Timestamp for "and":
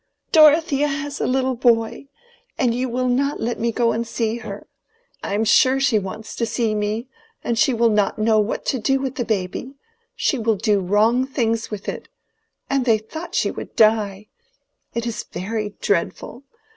2.57-2.73, 3.91-4.07, 5.21-5.31, 7.43-7.55, 12.67-12.85